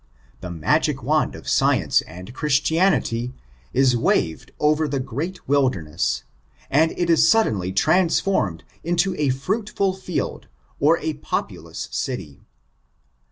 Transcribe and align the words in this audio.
The 0.39 0.49
ma^ 0.49 1.03
wand 1.03 1.35
of 1.35 1.47
science 1.47 2.01
and 2.07 2.33
Christianity 2.33 3.35
ia 3.75 3.99
waived 3.99 4.51
over 4.59 4.87
the 4.87 4.99
great 4.99 5.47
wilderness, 5.47 6.23
andi 6.73 6.95
it 6.97 7.07
is 7.07 7.29
suddenly 7.29 7.71
transfom^ 7.71 8.61
into 8.83 9.13
a 9.17 9.29
fruitful 9.29 9.93
field 9.93 10.47
or 10.79 10.97
a 10.97 11.13
populous 11.13 11.87
city. 11.91 12.41